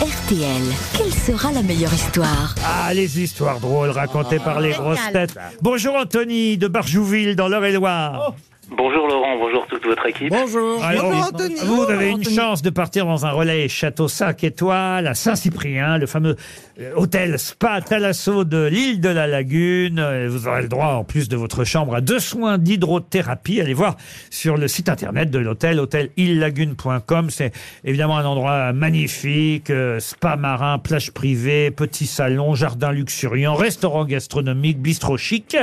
RTL, 0.00 0.62
quelle 0.96 1.12
sera 1.12 1.50
la 1.50 1.60
meilleure 1.62 1.92
histoire? 1.92 2.54
Ah, 2.64 2.94
les 2.94 3.20
histoires 3.20 3.58
drôles 3.58 3.90
racontées 3.90 4.38
par 4.38 4.60
les 4.60 4.70
grosses 4.70 4.96
Génial. 5.06 5.26
têtes. 5.26 5.38
Bonjour 5.60 5.96
Anthony 5.96 6.56
de 6.56 6.68
Barjouville 6.68 7.34
dans 7.34 7.48
l'Eure-et-Loire. 7.48 8.34
Bonjour 8.70 9.08
Laurent, 9.08 9.38
bonjour 9.38 9.66
toute 9.66 9.82
votre 9.86 10.04
équipe. 10.06 10.28
Bonjour. 10.30 10.84
Alors, 10.84 11.04
Bonjour, 11.04 11.20
vous- 11.22 11.28
Anthony. 11.34 11.54
vous 11.54 11.66
Bonjour, 11.76 11.90
avez 11.90 12.08
une 12.10 12.14
Anthony. 12.20 12.36
chance 12.36 12.60
de 12.62 12.68
partir 12.68 13.06
dans 13.06 13.24
un 13.24 13.30
relais 13.30 13.66
château 13.66 14.08
5 14.08 14.44
étoiles 14.44 15.06
à 15.06 15.14
Saint-Cyprien, 15.14 15.96
le 15.96 16.06
fameux 16.06 16.36
euh, 16.78 16.92
hôtel 16.94 17.38
Spa 17.38 17.80
Thalasso 17.80 18.44
de 18.44 18.66
l'île 18.66 19.00
de 19.00 19.08
la 19.08 19.26
Lagune. 19.26 20.26
Vous 20.28 20.46
aurez 20.48 20.62
le 20.62 20.68
droit, 20.68 20.88
en 20.96 21.04
plus 21.04 21.30
de 21.30 21.36
votre 21.36 21.64
chambre, 21.64 21.94
à 21.94 22.02
deux 22.02 22.18
soins 22.18 22.58
d'hydrothérapie. 22.58 23.60
Allez 23.62 23.72
voir 23.72 23.96
sur 24.28 24.58
le 24.58 24.68
site 24.68 24.90
internet 24.90 25.30
de 25.30 25.38
l'hôtel, 25.38 25.80
hôtelillagune.com. 25.80 27.30
C'est 27.30 27.52
évidemment 27.84 28.18
un 28.18 28.26
endroit 28.26 28.74
magnifique, 28.74 29.70
euh, 29.70 29.98
spa 29.98 30.36
marin, 30.36 30.78
plage 30.78 31.12
privée, 31.12 31.70
petit 31.70 32.06
salon, 32.06 32.54
jardin 32.54 32.92
luxuriant, 32.92 33.54
restaurant 33.54 34.04
gastronomique, 34.04 34.78
bistrot 34.82 35.16
chic. 35.16 35.56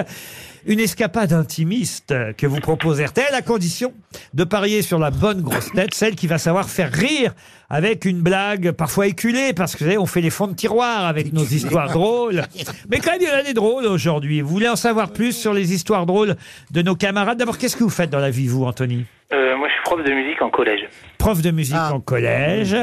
Une 0.68 0.80
escapade 0.80 1.32
intimiste 1.32 2.16
que 2.38 2.48
vous 2.48 2.60
propose 2.60 3.00
RTL 3.00 3.34
à 3.36 3.44
condition 3.44 3.94
de 4.34 4.44
parier 4.44 4.82
sur 4.82 4.98
la 4.98 5.12
bonne 5.12 5.42
grosse 5.42 5.72
tête, 5.72 5.94
celle 5.94 6.16
qui 6.16 6.26
va 6.26 6.40
savoir 6.40 6.68
faire 6.70 6.92
rire 6.92 7.34
avec 7.70 8.04
une 8.04 8.22
blague 8.22 8.72
parfois 8.72 9.06
éculée, 9.06 9.54
parce 9.54 9.74
que 9.74 9.80
vous 9.80 9.86
savez, 9.86 9.98
on 10.00 10.08
fait 10.08 10.22
les 10.22 10.32
fonds 10.32 10.48
de 10.48 10.56
tiroir 10.56 11.06
avec 11.06 11.34
nos 11.34 11.44
histoires 11.44 11.92
drôles. 11.92 12.42
Mais 12.90 12.98
quand 12.98 13.12
même, 13.12 13.22
il 13.22 13.28
y 13.28 13.32
en 13.32 13.36
a 13.36 13.44
des 13.44 13.54
drôles 13.54 13.86
aujourd'hui. 13.86 14.42
Vous 14.42 14.50
voulez 14.50 14.68
en 14.68 14.76
savoir 14.76 15.14
plus 15.14 15.34
sur 15.34 15.54
les 15.54 15.72
histoires 15.72 16.08
drôles 16.08 16.36
de 16.72 16.82
nos 16.82 16.96
camarades? 16.96 17.38
D'abord, 17.38 17.60
qu'est-ce 17.60 17.76
que 17.78 17.84
vous 17.84 17.90
faites 17.92 18.10
dans 18.10 18.20
la 18.20 18.32
vie, 18.32 18.48
vous, 18.48 18.66
Anthony 18.66 19.06
Euh, 19.34 19.56
moi 19.58 19.68
je 19.68 19.74
suis 19.74 19.84
prof 19.96 20.06
de 20.06 20.14
musique 20.14 20.42
en 20.42 20.50
collège. 20.50 20.88
Prof 21.18 21.42
de 21.42 21.52
musique 21.52 21.76
Ah. 21.78 21.94
en 21.94 22.00
collège. 22.02 22.76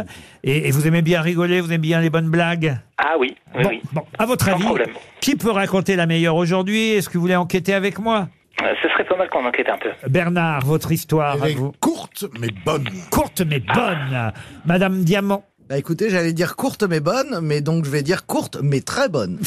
Et, 0.45 0.69
et 0.69 0.71
vous 0.71 0.87
aimez 0.87 1.03
bien 1.03 1.21
rigoler, 1.21 1.61
vous 1.61 1.69
aimez 1.69 1.79
bien 1.79 2.01
les 2.01 2.11
bonnes 2.11 2.31
blagues 2.31 2.77
Ah 2.99 3.15
oui, 3.19 3.37
oui, 3.55 3.63
bon, 3.63 3.69
oui. 3.69 3.81
bon, 3.93 4.03
à 4.19 4.25
votre 4.27 4.47
Sans 4.47 4.53
avis, 4.53 4.65
problème. 4.65 4.91
qui 5.21 5.37
peut 5.37 5.51
raconter 5.51 5.97
la 5.97 6.07
meilleure 6.07 6.37
aujourd'hui? 6.37 6.91
Est-ce 6.93 7.09
que 7.09 7.15
vous 7.15 7.21
voulez 7.23 7.37
enquêter 7.37 7.75
avec 7.75 7.99
moi? 7.99 8.29
Euh, 8.63 8.75
ce 8.83 8.89
serait 8.91 9.05
pas 9.05 9.17
mal 9.17 9.29
qu'on 9.29 9.45
enquête 9.45 9.69
un 9.69 9.79
peu. 9.79 9.91
Bernard, 10.09 10.65
votre 10.65 10.93
histoire 10.93 11.43
à 11.43 11.49
est 11.51 11.55
vous. 11.55 11.73
courte 11.81 12.25
mais 12.41 12.49
bonne. 12.65 12.89
Courte 13.11 13.43
mais 13.43 13.61
bonne. 13.61 14.33
Madame 14.65 15.03
Diamant. 15.05 15.45
Bah 15.73 15.79
écoutez, 15.79 16.11
j'allais 16.11 16.35
dire 16.35 16.55
courte 16.55 16.83
mais 16.83 17.01
bonne, 17.01 17.41
mais 17.41 17.63
donc 17.63 17.87
je 17.87 17.91
vais 17.91 18.03
dire 18.03 18.27
courte 18.27 18.59
mais 18.63 18.83
très 18.83 19.09
bonne. 19.09 19.39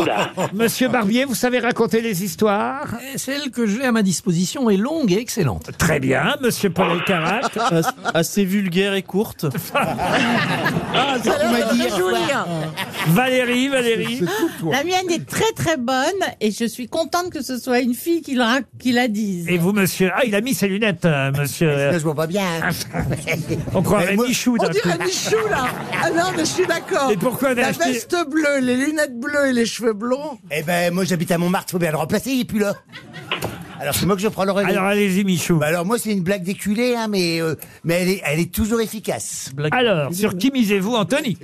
Oula, 0.00 0.30
Monsieur 0.54 0.88
Barbier, 0.88 1.26
vous 1.26 1.34
savez 1.34 1.58
raconter 1.58 2.00
les 2.00 2.24
histoires? 2.24 2.86
Et 3.14 3.18
Celle 3.18 3.50
que 3.50 3.66
j'ai 3.66 3.84
à 3.84 3.92
ma 3.92 4.02
disposition 4.02 4.70
est 4.70 4.78
longue 4.78 5.12
et 5.12 5.18
excellente. 5.18 5.68
Très 5.76 6.00
bien, 6.00 6.36
monsieur 6.40 6.70
Paul 6.70 6.92
Elkarat. 6.92 7.50
As- 7.70 7.94
assez 8.14 8.46
vulgaire 8.46 8.94
et 8.94 9.02
courte. 9.02 9.44
Ah, 10.94 11.16
ça 11.24 11.30
m'a 11.50 11.72
dit 11.72 11.82
Valérie, 13.08 13.68
Valérie. 13.68 14.20
La 14.70 14.84
mienne 14.84 15.10
est 15.10 15.26
très 15.26 15.50
très 15.52 15.76
bonne 15.78 15.96
et 16.40 16.50
je 16.50 16.66
suis 16.66 16.86
contente 16.86 17.30
que 17.30 17.42
ce 17.42 17.56
soit 17.58 17.80
une 17.80 17.94
fille 17.94 18.20
qui 18.20 18.34
la, 18.34 18.60
qui 18.78 18.92
la 18.92 19.08
dise. 19.08 19.48
Et 19.48 19.56
vous, 19.56 19.72
monsieur? 19.72 20.10
Ah, 20.14 20.20
il 20.26 20.34
a 20.34 20.40
mis 20.42 20.52
ses 20.54 20.68
lunettes, 20.68 21.06
euh, 21.06 21.32
monsieur. 21.32 21.92
je 21.92 21.98
vois 21.98 22.14
pas 22.14 22.26
bien. 22.26 22.44
On 23.74 23.82
croirait 23.82 24.16
Michou 24.16 24.56
On 24.60 24.62
d'un 24.64 24.70
dirait 24.70 24.98
coup. 24.98 25.04
Michou 25.04 25.36
là 25.50 25.66
Ah 26.02 26.10
non, 26.10 26.30
mais 26.36 26.40
je 26.40 26.50
suis 26.50 26.66
d'accord. 26.66 27.10
Et 27.10 27.16
pourquoi 27.16 27.54
La 27.54 27.68
acheté- 27.68 27.92
veste 27.92 28.16
bleue, 28.28 28.60
les 28.60 28.76
lunettes 28.76 29.18
bleues 29.18 29.48
et 29.48 29.52
les 29.52 29.66
cheveux 29.66 29.92
blonds. 29.92 30.38
Eh 30.50 30.62
ben, 30.62 30.92
moi 30.92 31.04
j'habite 31.04 31.30
à 31.30 31.38
Montmartre, 31.38 31.70
faut 31.72 31.78
bien 31.78 31.90
le 31.90 31.96
remplacer, 31.96 32.30
il 32.30 32.40
est 32.40 32.44
plus 32.44 32.58
là. 32.60 32.74
Alors 33.80 33.94
c'est 33.94 34.06
moi 34.06 34.14
que 34.14 34.22
je 34.22 34.28
prends 34.28 34.44
le 34.44 34.52
relais. 34.52 34.70
Alors 34.70 34.84
allez-y, 34.84 35.24
Michou. 35.24 35.56
Bah 35.56 35.66
alors 35.66 35.84
moi 35.84 35.98
c'est 35.98 36.12
une 36.12 36.22
blague 36.22 36.44
d'éculé, 36.44 36.94
hein, 36.94 37.08
mais 37.08 37.40
euh, 37.42 37.56
mais 37.82 37.94
elle 37.94 38.08
est, 38.10 38.22
elle 38.24 38.38
est 38.40 38.54
toujours 38.54 38.80
efficace. 38.80 39.50
Alors, 39.72 40.12
sur 40.14 40.36
qui 40.38 40.52
misez-vous, 40.52 40.94
Anthony? 40.94 41.36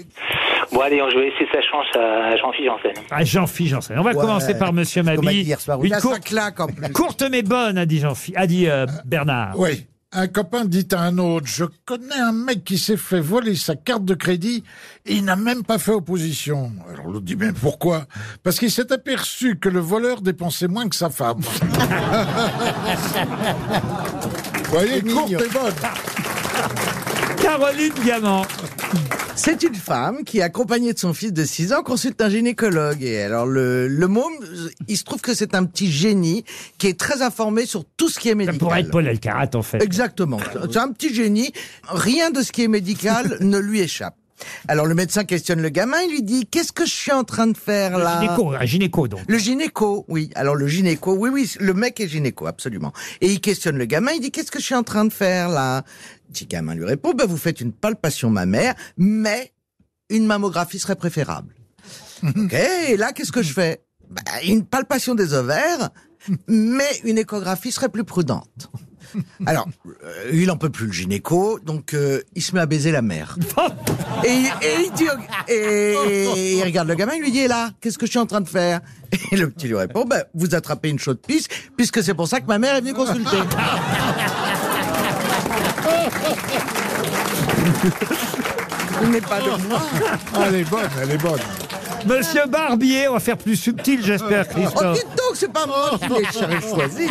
Bon 0.71 0.81
allez, 0.81 0.99
je 1.13 1.19
vais 1.19 1.25
laisser 1.31 1.47
sa 1.53 1.61
chance 1.63 1.87
à 1.97 2.37
Jean-Philippe 2.37 2.71
Janssen. 2.71 3.05
Ah, 3.11 3.25
Jean-Philippe 3.25 3.73
Janssen. 3.73 3.99
On 3.99 4.03
va 4.03 4.11
Ouais. 4.11 4.17
commencer 4.21 4.55
par 4.57 4.73
monsieur 4.73 5.01
qu'on 5.03 5.07
m'a 5.07 5.15
Mabille. 5.17 5.31
dit 5.43 5.49
hier 5.49 5.61
soir, 5.61 5.81
oui. 5.81 5.89
Une 5.89 5.97
courte, 6.01 6.23
claque 6.25 6.61
en 6.61 6.67
plus. 6.69 6.93
courte 6.93 7.25
mais 7.29 7.43
bonne, 7.43 7.77
a 7.79 7.87
dit 7.87 7.99
Jean-Philippe. 8.01 8.39
A 8.39 8.47
dit 8.47 8.69
euh, 8.69 8.87
Bernard. 9.05 9.59
Oui. 9.59 9.87
Un 10.11 10.27
copain 10.27 10.65
dit 10.65 10.89
à 10.93 11.03
un 11.03 11.19
autre, 11.19 11.47
je 11.47 11.67
connais 11.85 12.17
un 12.19 12.33
mec 12.33 12.65
qui 12.65 12.79
s'est 12.79 12.97
fait 12.97 13.21
voler 13.21 13.55
sa 13.57 13.77
carte 13.77 14.07
de 14.07 14.15
crédit 14.15 14.65
et 15.05 15.17
il 15.17 15.25
n'a 15.27 15.37
même 15.37 15.65
pas 15.65 15.77
fait 15.77 15.93
opposition. 15.93 16.73
Alors 16.91 17.09
l'autre 17.09 17.27
dit, 17.27 17.37
mais 17.37 17.53
pourquoi? 17.53 18.07
Parce 18.43 18.59
qu'il 18.59 18.71
s'est 18.71 18.91
aperçu 18.91 19.59
que 19.59 19.69
le 19.69 19.81
voleur 19.81 20.23
dépensait 20.23 20.67
moins 20.67 20.89
que 20.89 20.97
sa 20.97 21.11
femme. 21.11 21.41
Vous 24.65 24.71
voyez, 24.71 25.03
courte 25.03 25.31
et 25.33 25.49
bonne. 25.51 25.75
Caroline 27.43 27.93
Diamant. 28.03 28.47
C'est 29.41 29.63
une 29.63 29.77
femme 29.77 30.25
qui, 30.25 30.43
accompagnée 30.43 30.93
de 30.93 30.99
son 30.99 31.15
fils 31.15 31.33
de 31.33 31.45
6 31.45 31.73
ans, 31.73 31.83
consulte 31.85 32.21
un 32.21 32.29
gynécologue. 32.29 33.05
Et 33.05 33.23
alors, 33.23 33.47
le, 33.47 33.87
le 33.87 34.09
môme, 34.09 34.33
il 34.89 34.99
se 34.99 35.05
trouve 35.05 35.21
que 35.21 35.33
c'est 35.33 35.55
un 35.55 35.65
petit 35.65 35.91
génie 35.93 36.45
qui 36.77 36.89
est 36.89 36.99
très 36.99 37.23
informé 37.23 37.65
sur 37.65 37.85
tout 37.97 38.09
ce 38.09 38.19
qui 38.19 38.29
est 38.29 38.33
Ça 38.33 38.37
médical. 38.37 38.59
pourrait 38.59 38.81
être 38.81 38.91
Paul 38.91 39.07
Elkarat, 39.07 39.51
en 39.55 39.63
fait. 39.63 39.81
Exactement. 39.81 40.39
C'est 40.73 40.77
un 40.79 40.91
petit 40.91 41.15
génie. 41.15 41.53
Rien 41.89 42.31
de 42.31 42.43
ce 42.43 42.51
qui 42.51 42.65
est 42.65 42.69
médical 42.69 43.39
ne 43.41 43.59
lui 43.59 43.81
échappe. 43.81 44.17
Alors 44.69 44.87
le 44.87 44.95
médecin 44.95 45.25
questionne 45.25 45.61
le 45.61 45.69
gamin, 45.69 46.01
il 46.03 46.11
lui 46.11 46.23
dit 46.23 46.47
qu'est-ce 46.47 46.73
que 46.73 46.85
je 46.85 46.93
suis 46.93 47.13
en 47.13 47.25
train 47.25 47.47
de 47.47 47.57
faire 47.57 47.99
Le 47.99 48.05
là 48.05 48.21
gynéco, 48.21 48.53
un 48.53 48.65
gynéco, 48.65 49.09
donc. 49.09 49.21
Le 49.27 49.39
gynéco, 49.39 50.05
oui. 50.09 50.31
Alors 50.35 50.55
le 50.55 50.67
gynéco, 50.67 51.15
oui, 51.15 51.31
oui, 51.31 51.51
le 51.61 51.75
mec 51.75 52.01
est 52.01 52.09
gynéco, 52.09 52.47
absolument. 52.47 52.93
Et 53.21 53.31
il 53.31 53.41
questionne 53.41 53.77
le 53.77 53.85
gamin, 53.85 54.13
il 54.13 54.21
dit 54.21 54.31
qu'est-ce 54.31 54.51
que 54.51 54.59
je 54.61 54.65
suis 54.65 54.75
en 54.75 54.83
train 54.83 55.05
de 55.05 55.13
faire 55.13 55.49
là? 55.49 55.85
Le 56.29 56.33
petit 56.33 56.47
gamin 56.47 56.75
lui 56.75 56.85
répond, 56.85 57.13
bah, 57.15 57.27
vous 57.27 57.37
faites 57.37 57.61
une 57.61 57.73
palpation 57.73 58.31
mammaire, 58.31 58.75
mais 58.97 59.53
une 60.11 60.27
mammographie 60.27 60.79
serait 60.79 60.97
préférable. 60.97 61.55
ok, 62.23 62.55
et 62.89 62.97
là 62.97 63.13
qu'est-ce 63.13 63.33
que 63.33 63.43
je 63.43 63.53
fais? 63.53 63.83
Bah, 64.11 64.23
Une 64.47 64.65
palpation 64.65 65.15
des 65.15 65.35
ovaires, 65.35 65.91
mais 66.47 66.89
une 67.05 67.19
échographie 67.19 67.73
serait 67.73 67.89
plus 67.89 68.05
prudente. 68.05 68.71
Alors, 69.47 69.69
euh, 70.05 70.31
il 70.33 70.51
en 70.51 70.57
peut 70.57 70.71
plus 70.71 70.87
le 70.87 70.93
gynéco, 70.93 71.59
donc 71.65 71.95
euh, 71.95 72.21
il 72.35 72.43
se 72.43 72.55
met 72.55 72.61
à 72.61 72.67
baiser 72.67 72.91
la 72.93 73.03
mère. 73.03 73.37
Et, 74.25 74.29
et 74.29 74.85
il 74.87 74.93
dit, 74.95 75.07
au- 75.09 75.53
et, 75.53 76.57
il 76.59 76.65
regarde 76.65 76.89
le 76.89 76.95
gamin, 76.97 77.13
il 77.15 77.23
lui 77.23 77.31
dit, 77.31 77.39
et 77.41 77.49
là, 77.49 77.71
qu'est-ce 77.81 77.97
que 77.99 78.07
je 78.07 78.11
suis 78.11 78.19
en 78.19 78.27
train 78.27 78.41
de 78.41 78.49
faire? 78.49 78.81
Et 79.31 79.37
le 79.37 79.49
petit 79.49 79.69
lui 79.69 79.77
répond, 79.77 80.05
ben, 80.05 80.25
vous 80.35 80.57
attrapez 80.57 80.89
une 80.89 80.99
chaude 80.99 81.21
pisse, 81.25 81.47
puisque 81.77 82.03
c'est 82.03 82.15
pour 82.15 82.27
ça 82.27 82.41
que 82.41 82.47
ma 82.47 82.59
mère 82.59 82.75
est 82.75 82.81
venue 82.81 82.95
consulter. 82.95 83.37
Il 89.03 89.11
n'est 89.11 89.21
pas 89.21 89.41
de 89.41 89.69
moi. 89.69 89.81
Ah, 90.35 90.45
Elle 90.49 90.55
est 90.57 90.65
bonne, 90.65 90.89
elle 91.01 91.11
est 91.13 91.19
bonne. 91.19 91.39
Monsieur 92.07 92.47
Barbier, 92.49 93.09
on 93.09 93.15
va 93.15 93.21
faire 93.21 93.37
plus 93.37 93.57
subtil, 93.57 94.05
j'espère, 94.05 94.47
Oh, 94.51 94.55
Christophe. 94.55 94.95
dites 94.95 95.09
donc, 95.17 95.35
c'est 95.35 95.53
pas 95.53 95.67
moi 95.67 95.99
qui 95.99 96.47
l'ai 96.47 96.61
choisi. 96.61 97.09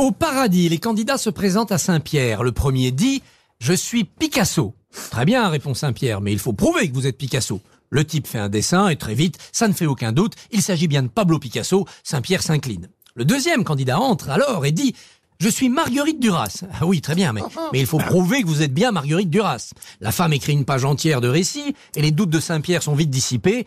Au 0.00 0.12
paradis, 0.12 0.70
les 0.70 0.78
candidats 0.78 1.18
se 1.18 1.28
présentent 1.28 1.72
à 1.72 1.76
Saint-Pierre. 1.76 2.42
Le 2.42 2.52
premier 2.52 2.90
dit 2.90 3.22
Je 3.58 3.74
suis 3.74 4.04
Picasso. 4.04 4.74
Très 5.10 5.26
bien, 5.26 5.46
répond 5.50 5.74
Saint-Pierre, 5.74 6.22
mais 6.22 6.32
il 6.32 6.38
faut 6.38 6.54
prouver 6.54 6.88
que 6.88 6.94
vous 6.94 7.06
êtes 7.06 7.18
Picasso. 7.18 7.60
Le 7.90 8.02
type 8.06 8.26
fait 8.26 8.38
un 8.38 8.48
dessin 8.48 8.88
et 8.88 8.96
très 8.96 9.12
vite, 9.12 9.36
ça 9.52 9.68
ne 9.68 9.74
fait 9.74 9.84
aucun 9.84 10.12
doute, 10.12 10.36
il 10.52 10.62
s'agit 10.62 10.88
bien 10.88 11.02
de 11.02 11.08
Pablo 11.08 11.38
Picasso. 11.38 11.86
Saint-Pierre 12.02 12.42
s'incline. 12.42 12.88
Le 13.14 13.26
deuxième 13.26 13.62
candidat 13.62 14.00
entre 14.00 14.30
alors 14.30 14.64
et 14.64 14.72
dit 14.72 14.94
je 15.38 15.50
suis 15.50 15.68
Marguerite 15.68 16.18
Duras. 16.18 16.64
Ah 16.80 16.86
oui, 16.86 17.02
très 17.02 17.14
bien, 17.14 17.34
mais, 17.34 17.42
mais 17.74 17.80
il 17.80 17.86
faut 17.86 17.98
prouver 17.98 18.40
que 18.40 18.46
vous 18.46 18.62
êtes 18.62 18.72
bien 18.72 18.92
Marguerite 18.92 19.28
Duras. 19.28 19.74
La 20.00 20.12
femme 20.12 20.32
écrit 20.32 20.54
une 20.54 20.64
page 20.64 20.86
entière 20.86 21.20
de 21.20 21.28
récit 21.28 21.74
et 21.94 22.00
les 22.00 22.10
doutes 22.10 22.30
de 22.30 22.40
Saint-Pierre 22.40 22.82
sont 22.82 22.94
vite 22.94 23.10
dissipés. 23.10 23.66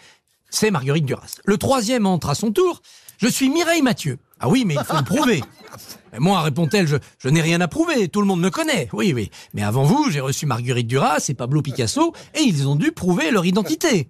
C'est 0.49 0.71
Marguerite 0.71 1.05
Duras. 1.05 1.35
Le 1.45 1.59
troisième 1.59 2.07
entre 2.07 2.29
à 2.29 2.35
son 2.35 2.51
tour. 2.51 2.81
Je 3.19 3.27
suis 3.27 3.49
Mireille 3.49 3.83
Mathieu. 3.83 4.17
Ah 4.39 4.49
oui, 4.49 4.65
mais 4.65 4.73
il 4.73 4.83
faut 4.83 4.97
le 4.97 5.03
prouver. 5.03 5.43
Mais 6.13 6.19
moi, 6.19 6.41
répond-elle, 6.41 6.87
je, 6.87 6.95
je 7.17 7.27
n'ai 7.27 7.41
rien 7.41 7.59
à 7.59 7.67
prouver, 7.67 8.07
tout 8.07 8.21
le 8.21 8.27
monde 8.27 8.39
me 8.39 8.51
connaît. 8.51 8.87
Oui, 8.93 9.13
oui. 9.15 9.31
Mais 9.55 9.63
avant 9.63 9.83
vous, 9.83 10.11
j'ai 10.11 10.19
reçu 10.19 10.45
Marguerite 10.45 10.85
Duras 10.87 11.25
et 11.27 11.33
Pablo 11.33 11.63
Picasso, 11.63 12.13
et 12.35 12.41
ils 12.41 12.67
ont 12.67 12.75
dû 12.75 12.91
prouver 12.91 13.31
leur 13.31 13.45
identité. 13.45 14.09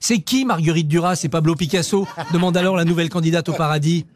C'est 0.00 0.20
qui 0.20 0.44
Marguerite 0.46 0.88
Duras 0.88 1.20
et 1.22 1.28
Pablo 1.28 1.54
Picasso? 1.54 2.06
demande 2.32 2.56
alors 2.56 2.74
la 2.76 2.84
nouvelle 2.84 3.10
candidate 3.10 3.48
au 3.50 3.52
paradis. 3.52 4.06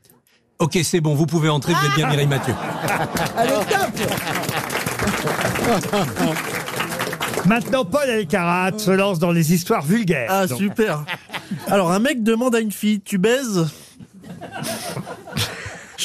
Ok, 0.58 0.78
c'est 0.82 1.00
bon, 1.00 1.14
vous 1.14 1.26
pouvez 1.26 1.50
entrer, 1.50 1.72
vous 1.74 1.86
êtes 1.86 1.94
bien 1.94 2.08
Mireille 2.08 2.26
Mathieu. 2.26 2.54
Allez, 3.36 3.52
top 3.52 3.90
Maintenant, 7.46 7.84
Paul 7.84 8.08
Elkarat 8.08 8.78
se 8.78 8.90
lance 8.90 9.18
dans 9.18 9.30
les 9.30 9.52
histoires 9.54 9.82
vulgaires. 9.82 10.28
Ah, 10.30 10.46
Donc, 10.46 10.58
super. 10.58 11.04
Alors, 11.68 11.92
un 11.92 11.98
mec 11.98 12.22
demande 12.22 12.54
à 12.54 12.60
une 12.60 12.72
fille 12.72 13.00
Tu 13.00 13.18
baises? 13.18 13.68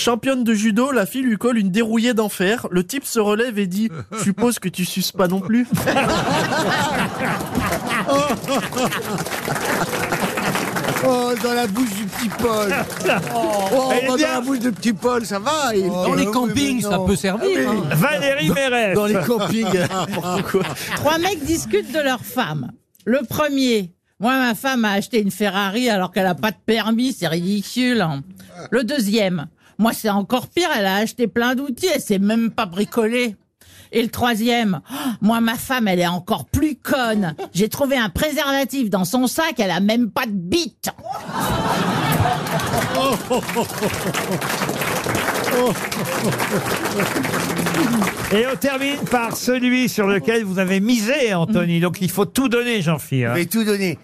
Championne 0.03 0.44
de 0.44 0.53
judo, 0.53 0.91
la 0.91 1.05
fille 1.05 1.21
lui 1.21 1.38
colle 1.38 1.57
une 1.57 1.69
dérouillée 1.71 2.13
d'enfer. 2.13 2.67
Le 2.71 2.83
type 2.83 3.05
se 3.05 3.19
relève 3.21 3.57
et 3.57 3.67
dit 3.67 3.89
Je 4.11 4.21
suppose 4.23 4.59
que 4.59 4.67
tu 4.67 4.83
suces 4.83 5.13
pas 5.13 5.29
non 5.29 5.39
plus. 5.39 5.65
Oh, 11.05 11.31
dans 11.44 11.53
la 11.53 11.67
bouche 11.67 11.89
du 11.95 12.05
petit 12.05 12.29
Paul. 12.29 12.73
Oh, 13.75 13.89
Elle 13.91 14.05
est 14.05 14.07
dans 14.07 14.15
bien. 14.15 14.27
la 14.35 14.41
bouche 14.41 14.59
du 14.59 14.71
petit 14.71 14.94
Paul, 14.94 15.25
ça 15.25 15.39
va. 15.39 15.75
il- 15.75 15.88
Dans 15.89 16.13
les 16.13 16.25
Oh, 16.27 16.31
campings, 16.31 16.81
ça 16.81 16.99
peut 17.06 17.15
servir. 17.15 17.69
hein. 17.69 17.83
Valérie 17.95 18.49
Mérès. 18.49 18.95
Dans 18.95 19.06
les 19.06 19.15
campings. 19.15 19.65
n'importe 19.73 20.44
quoi. 20.44 20.61
Trois 20.95 21.17
mecs 21.17 21.44
discutent 21.44 21.91
de 21.91 21.99
leur 21.99 22.21
femme. 22.21 22.71
Le 23.06 23.19
premier, 23.27 23.91
moi, 24.19 24.38
ma 24.38 24.56
femme 24.56 24.85
a 24.85 24.91
acheté 24.94 25.21
une 25.21 25.31
Ferrari 25.31 25.89
alors 25.89 26.11
qu'elle 26.11 26.25
a 26.27 26.35
pas 26.35 26.51
de 26.51 26.57
permis, 26.65 27.11
c'est 27.13 27.27
ridicule. 27.27 27.99
hein. 28.01 28.21
Le 28.71 28.83
deuxième, 28.85 29.47
moi, 29.83 29.91
c'est 29.91 30.09
encore 30.09 30.47
pire, 30.47 30.69
elle 30.74 30.85
a 30.85 30.95
acheté 30.95 31.27
plein 31.27 31.56
d'outils, 31.56 31.89
elle 31.94 32.00
sait 32.00 32.18
même 32.18 32.51
pas 32.51 32.65
bricoler. 32.65 33.35
Et 33.91 34.01
le 34.01 34.07
troisième, 34.07 34.80
oh, 34.89 34.95
moi, 35.19 35.41
ma 35.41 35.56
femme, 35.56 35.89
elle 35.89 36.00
est 36.00 36.07
encore 36.07 36.45
plus 36.45 36.77
conne. 36.77 37.35
J'ai 37.53 37.68
trouvé 37.68 37.97
un 37.97 38.07
préservatif 38.07 38.89
dans 38.89 39.03
son 39.03 39.27
sac, 39.27 39.56
elle 39.59 39.71
a 39.71 39.81
même 39.81 40.09
pas 40.09 40.25
de 40.25 40.31
bite. 40.31 40.89
Et 48.31 48.47
on 48.51 48.56
termine 48.56 48.97
par 49.12 49.35
celui 49.35 49.89
sur 49.89 50.07
lequel 50.07 50.44
vous 50.44 50.59
avez 50.59 50.80
misé, 50.80 51.33
Anthony. 51.33 51.81
Donc 51.81 51.97
il 52.01 52.09
faut 52.09 52.25
tout 52.25 52.47
donner, 52.47 52.81
Jean-Philippe. 52.81 53.27
hein. 53.27 53.33
Je 53.35 53.39
vais 53.41 53.45
tout 53.45 53.63
donner. 53.63 54.00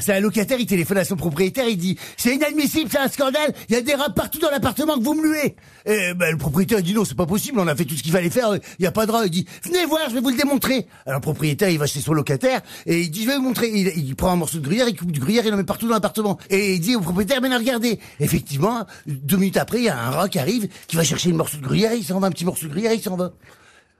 C'est 0.00 0.14
un 0.14 0.20
locataire, 0.20 0.58
il 0.60 0.66
téléphone 0.66 0.98
à 0.98 1.04
son 1.04 1.16
propriétaire, 1.16 1.68
il 1.68 1.78
dit 1.78 1.98
«C'est 2.16 2.34
inadmissible, 2.34 2.90
c'est 2.90 2.98
un 2.98 3.08
scandale, 3.08 3.54
il 3.68 3.74
y 3.74 3.78
a 3.78 3.80
des 3.80 3.94
rats 3.94 4.10
partout 4.10 4.38
dans 4.38 4.50
l'appartement 4.50 4.98
que 4.98 5.02
vous 5.02 5.14
me 5.14 5.22
luez!» 5.22 5.56
Et 5.86 6.12
ben, 6.14 6.30
le 6.30 6.36
propriétaire 6.36 6.82
dit 6.82 6.92
«Non, 6.94 7.04
c'est 7.04 7.16
pas 7.16 7.26
possible, 7.26 7.58
on 7.58 7.66
a 7.66 7.74
fait 7.74 7.84
tout 7.84 7.96
ce 7.96 8.02
qu'il 8.02 8.12
fallait 8.12 8.30
faire, 8.30 8.54
il 8.78 8.82
y 8.82 8.86
a 8.86 8.92
pas 8.92 9.06
de 9.06 9.12
rats.» 9.12 9.24
Il 9.26 9.30
dit 9.30 9.46
«Venez 9.64 9.86
voir, 9.86 10.02
je 10.08 10.14
vais 10.14 10.20
vous 10.20 10.28
le 10.28 10.36
démontrer!» 10.36 10.86
Alors 11.06 11.20
le 11.20 11.22
propriétaire, 11.22 11.70
il 11.70 11.78
va 11.78 11.86
chez 11.86 12.00
son 12.00 12.12
locataire, 12.12 12.60
et 12.86 13.00
il 13.00 13.10
dit 13.10 13.22
«Je 13.24 13.28
vais 13.28 13.36
vous 13.36 13.42
montrer.» 13.42 13.70
il, 13.74 13.88
il 13.96 14.16
prend 14.16 14.30
un 14.30 14.36
morceau 14.36 14.58
de 14.58 14.64
gruyère, 14.64 14.88
il 14.88 14.96
coupe 14.96 15.12
du 15.12 15.20
gruyère, 15.20 15.46
il 15.46 15.54
en 15.54 15.56
met 15.56 15.64
partout 15.64 15.86
dans 15.86 15.94
l'appartement. 15.94 16.38
Et 16.50 16.74
il 16.74 16.80
dit 16.80 16.94
au 16.96 17.00
propriétaire 17.00 17.40
«Mais 17.42 17.54
regardez!» 17.56 17.98
Effectivement, 18.20 18.86
deux 19.06 19.36
minutes 19.36 19.56
après, 19.56 19.78
il 19.78 19.84
y 19.84 19.88
a 19.88 19.98
un 19.98 20.10
rat 20.10 20.28
qui 20.28 20.38
arrive, 20.38 20.68
qui 20.86 20.96
va 20.96 21.04
chercher 21.04 21.30
une 21.30 21.36
morceau 21.36 21.56
de 21.56 21.62
gruyère, 21.62 21.94
il 21.94 22.04
s'en 22.04 22.20
va, 22.20 22.26
un 22.26 22.30
petit 22.30 22.44
morceau 22.44 22.66
de 22.66 22.70
gruyère, 22.70 22.92
il 22.92 23.00
s'en 23.00 23.16
va. 23.16 23.32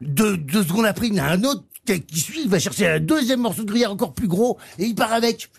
Deux, 0.00 0.36
deux 0.36 0.62
secondes 0.62 0.86
après, 0.86 1.06
il 1.06 1.14
y 1.14 1.20
en 1.20 1.24
a 1.24 1.28
un 1.28 1.44
autre 1.44 1.62
qui 1.84 2.20
suit, 2.20 2.42
il 2.44 2.48
va 2.48 2.58
chercher 2.58 2.88
un 2.88 3.00
deuxième 3.00 3.40
morceau 3.40 3.62
de 3.62 3.68
gruyère 3.68 3.92
encore 3.92 4.12
plus 4.12 4.28
gros, 4.28 4.58
et 4.78 4.84
il 4.84 4.94
part 4.94 5.12
avec. 5.12 5.50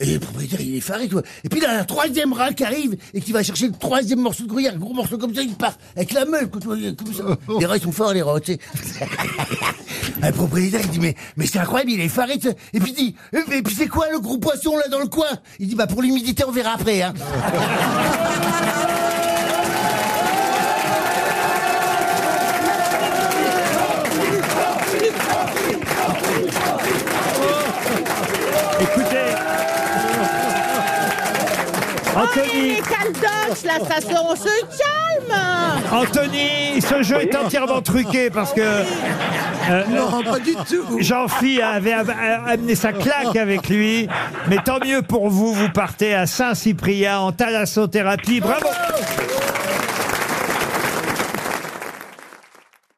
Et 0.00 0.14
le 0.14 0.20
propriétaire, 0.20 0.60
il 0.60 0.74
est 0.74 0.78
effaré, 0.78 1.08
quoi. 1.08 1.22
Et 1.42 1.48
puis, 1.48 1.64
a 1.64 1.80
un 1.80 1.84
troisième 1.84 2.32
rat 2.32 2.52
qui 2.52 2.62
arrive 2.62 2.96
et 3.14 3.20
qui 3.20 3.32
va 3.32 3.42
chercher 3.42 3.66
le 3.66 3.72
troisième 3.72 4.20
morceau 4.20 4.44
de 4.44 4.48
gruyère, 4.48 4.74
un 4.74 4.78
gros 4.78 4.94
morceau 4.94 5.18
comme 5.18 5.34
ça, 5.34 5.42
il 5.42 5.54
part 5.54 5.76
avec 5.96 6.12
la 6.12 6.24
meule, 6.24 6.48
comme 6.48 6.62
ça. 6.62 6.76
Les 7.58 7.66
rats, 7.66 7.76
ils 7.76 7.82
sont 7.82 7.90
forts, 7.90 8.12
les 8.12 8.22
rats, 8.22 8.38
tu 8.40 8.52
sais. 8.52 8.58
Le 10.22 10.32
propriétaire, 10.32 10.80
il 10.84 10.90
dit, 10.90 10.98
mais, 10.98 11.14
mais 11.36 11.46
c'est 11.46 11.58
incroyable, 11.58 11.92
il 11.92 12.00
est 12.00 12.08
sais. 12.08 12.56
Et 12.72 12.80
puis, 12.80 12.90
il 12.90 12.94
dit, 12.94 13.14
et, 13.32 13.56
et 13.58 13.62
puis 13.62 13.74
c'est 13.74 13.88
quoi 13.88 14.10
le 14.10 14.20
gros 14.20 14.38
poisson, 14.38 14.76
là, 14.76 14.88
dans 14.88 15.00
le 15.00 15.06
coin? 15.06 15.26
Il 15.58 15.68
dit, 15.68 15.74
bah, 15.74 15.86
pour 15.86 16.02
l'humidité, 16.02 16.44
on 16.46 16.52
verra 16.52 16.74
après, 16.74 17.02
hein. 17.02 17.14
Anthony, 32.30 32.68
les 32.68 32.76
caldoches, 32.76 33.64
là, 33.64 33.74
ça 33.88 34.00
se, 34.00 34.06
on 34.08 34.36
se 34.36 34.42
calme 34.44 35.40
Anthony, 35.92 36.80
ce 36.80 37.02
jeu 37.02 37.22
est 37.22 37.34
entièrement 37.36 37.80
truqué 37.80 38.30
parce 38.30 38.52
que 38.52 38.60
euh, 38.60 39.82
Non, 39.88 40.22
pas 40.22 40.38
du 40.38 40.54
tout. 40.54 40.98
Jean-Phi 40.98 41.60
avait 41.62 41.92
am- 41.92 42.12
amené 42.46 42.74
sa 42.74 42.92
claque 42.92 43.36
avec 43.36 43.68
lui. 43.68 44.08
Mais 44.48 44.58
tant 44.64 44.78
mieux 44.84 45.02
pour 45.02 45.28
vous, 45.28 45.52
vous 45.54 45.68
partez 45.70 46.14
à 46.14 46.26
Saint-Cyprien 46.26 47.18
en 47.18 47.32
thalassothérapie. 47.32 48.40
Bravo 48.40 48.66